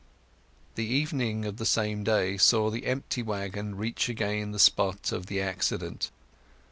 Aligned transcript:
The 0.73 0.85
evening 0.87 1.45
of 1.45 1.57
the 1.57 1.65
same 1.67 2.03
day 2.03 2.35
saw 2.35 2.71
the 2.71 2.87
empty 2.87 3.21
waggon 3.21 3.75
reach 3.75 4.09
again 4.09 4.51
the 4.51 4.57
spot 4.57 5.11
of 5.11 5.27
the 5.27 5.39
accident. 5.39 6.09